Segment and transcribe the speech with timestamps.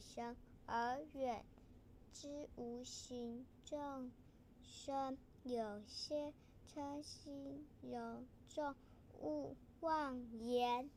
[0.00, 1.44] 生而远
[2.12, 4.10] 之，无形众
[4.62, 6.32] 生有些
[6.66, 8.74] 称心有众，
[9.20, 10.90] 勿妄言。